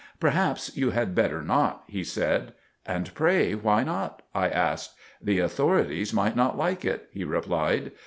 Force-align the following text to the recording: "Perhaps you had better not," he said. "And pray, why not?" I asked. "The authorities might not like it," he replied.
"Perhaps 0.19 0.75
you 0.75 0.89
had 0.89 1.13
better 1.13 1.43
not," 1.43 1.83
he 1.85 2.03
said. 2.03 2.53
"And 2.87 3.13
pray, 3.13 3.53
why 3.53 3.83
not?" 3.83 4.23
I 4.33 4.49
asked. 4.49 4.95
"The 5.21 5.37
authorities 5.37 6.11
might 6.11 6.35
not 6.35 6.57
like 6.57 6.83
it," 6.83 7.07
he 7.11 7.23
replied. 7.23 7.91